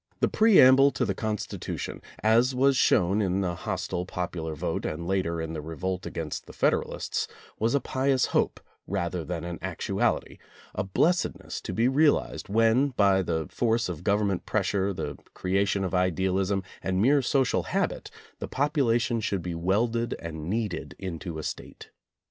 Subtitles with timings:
[0.19, 5.05] The preamble to the Constitution, as was soon shown in the hostile popular vote and
[5.05, 7.27] later in the revolt against the Federalists,
[7.59, 10.39] was a pious hope rather than actuality,
[10.73, 15.93] a blessedness to be realized when by the force of government pressure, the creation of
[15.93, 18.09] idealism, and mere social habit,
[18.39, 21.91] the population should be welded and kneaded into a State.